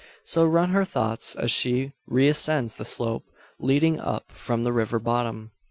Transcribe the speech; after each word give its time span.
So 0.23 0.47
run 0.47 0.71
her 0.71 0.83
thoughts 0.83 1.35
as 1.35 1.51
she 1.51 1.91
re 2.07 2.27
ascends 2.27 2.75
the 2.77 2.85
slope, 2.85 3.27
leading 3.59 3.99
up 3.99 4.31
from 4.31 4.63
the 4.63 4.73
river 4.73 4.97
bottom. 4.97 5.51